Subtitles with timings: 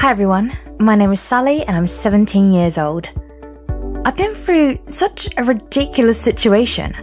[0.00, 3.10] Hi everyone, my name is Sally and I'm 17 years old.
[4.06, 6.94] I've been through such a ridiculous situation.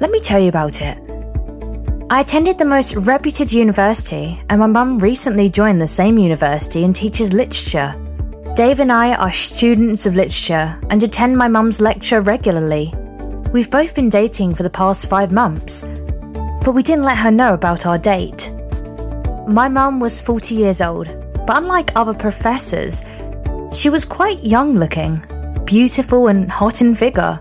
[0.00, 0.96] Let me tell you about it.
[2.08, 6.96] I attended the most reputed university, and my mum recently joined the same university and
[6.96, 7.94] teaches literature.
[8.56, 12.94] Dave and I are students of literature and attend my mum's lecture regularly.
[13.52, 15.84] We've both been dating for the past five months,
[16.64, 18.50] but we didn't let her know about our date.
[19.46, 23.04] My mum was 40 years old, but unlike other professors,
[23.72, 25.24] she was quite young looking
[25.70, 27.38] beautiful and hot in figure.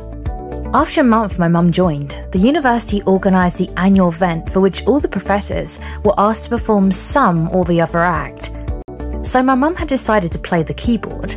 [0.72, 2.16] After a month, my mum joined.
[2.32, 6.92] The university organised the annual event for which all the professors were asked to perform
[6.92, 8.52] some or the other act.
[9.24, 11.36] So my mum had decided to play the keyboard.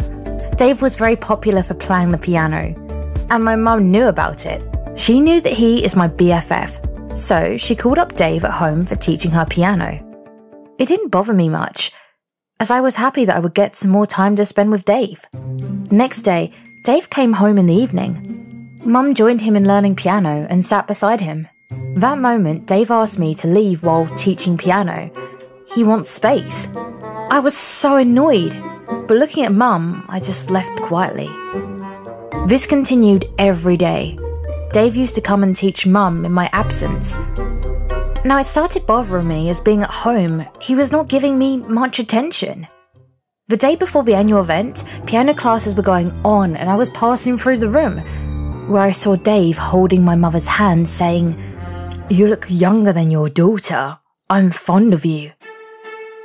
[0.58, 2.74] Dave was very popular for playing the piano,
[3.30, 4.62] and my mum knew about it.
[4.94, 8.96] She knew that he is my BFF, so she called up Dave at home for
[8.96, 9.98] teaching her piano.
[10.78, 11.90] It didn't bother me much,
[12.62, 15.26] as I was happy that I would get some more time to spend with Dave.
[15.90, 16.52] Next day,
[16.84, 18.78] Dave came home in the evening.
[18.84, 21.48] Mum joined him in learning piano and sat beside him.
[21.96, 25.10] That moment, Dave asked me to leave while teaching piano.
[25.74, 26.68] He wants space.
[27.30, 28.56] I was so annoyed,
[29.08, 31.30] but looking at Mum, I just left quietly.
[32.46, 34.16] This continued every day.
[34.70, 37.18] Dave used to come and teach Mum in my absence.
[38.24, 41.98] Now it started bothering me as being at home, he was not giving me much
[41.98, 42.68] attention.
[43.48, 47.36] The day before the annual event, piano classes were going on, and I was passing
[47.36, 47.98] through the room
[48.68, 51.36] where I saw Dave holding my mother's hand, saying,
[52.10, 53.98] You look younger than your daughter.
[54.30, 55.32] I'm fond of you.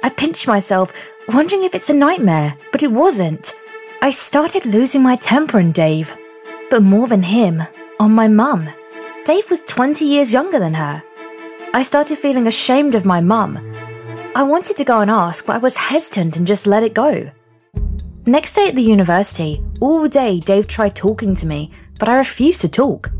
[0.03, 0.93] I pinched myself,
[1.29, 3.53] wondering if it's a nightmare, but it wasn't.
[4.03, 6.15] I started losing my temper on Dave,
[6.69, 7.63] but more than him,
[7.99, 8.69] on my mum.
[9.25, 11.03] Dave was 20 years younger than her.
[11.77, 13.55] I started feeling ashamed of my mum
[14.33, 17.29] I wanted to go and ask, but I was hesitant and just let it go.
[18.25, 22.61] Next day at the university, all day Dave tried talking to me, but I refused
[22.61, 23.11] to talk.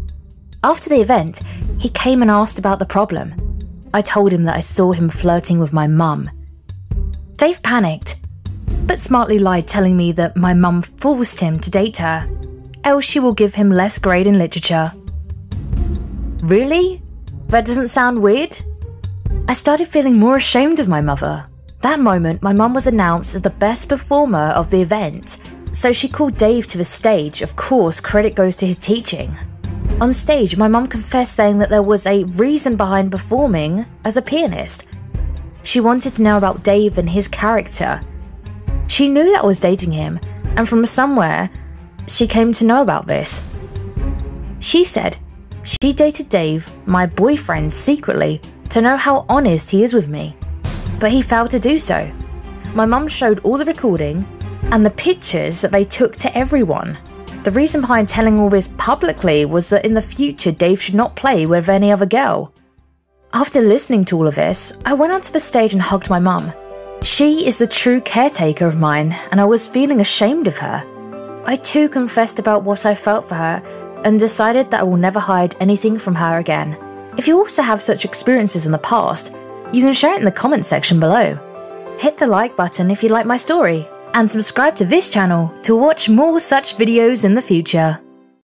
[0.64, 1.42] After the event,
[1.78, 3.36] he came and asked about the problem.
[3.94, 6.28] I told him that I saw him flirting with my mum.
[7.36, 8.16] Dave panicked,
[8.88, 12.28] but smartly lied, telling me that my mum forced him to date her,
[12.84, 14.92] else she will give him less grade in literature.
[16.42, 17.04] Really?
[17.48, 18.60] That doesn't sound weird?
[19.48, 21.46] I started feeling more ashamed of my mother.
[21.80, 25.38] That moment, my mum was announced as the best performer of the event,
[25.72, 27.42] so she called Dave to the stage.
[27.42, 29.34] Of course, credit goes to his teaching.
[30.02, 34.22] On stage, my mum confessed saying that there was a reason behind performing as a
[34.22, 34.86] pianist.
[35.64, 38.02] She wanted to know about Dave and his character.
[38.88, 40.20] She knew that I was dating him,
[40.58, 41.50] and from somewhere,
[42.08, 43.48] she came to know about this.
[44.60, 45.16] She said
[45.68, 50.34] she dated Dave, my boyfriend, secretly to know how honest he is with me.
[50.98, 52.10] But he failed to do so.
[52.74, 54.26] My mum showed all the recording
[54.72, 56.98] and the pictures that they took to everyone.
[57.44, 61.18] The reason behind telling all this publicly was that in the future Dave should not
[61.18, 62.54] play with any other girl.
[63.34, 66.54] After listening to all of this, I went onto the stage and hugged my mum.
[67.04, 70.86] She is the true caretaker of mine, and I was feeling ashamed of her.
[71.46, 73.62] I too confessed about what I felt for her
[74.04, 76.78] and decided that I will never hide anything from her again.
[77.18, 79.34] If you also have such experiences in the past,
[79.74, 81.38] you can share it in the comments section below.
[82.00, 85.76] Hit the like button if you like my story, and subscribe to this channel to
[85.76, 88.00] watch more such videos in the future.